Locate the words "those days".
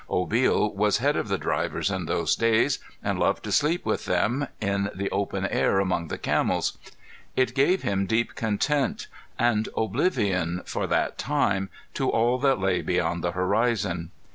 2.07-2.79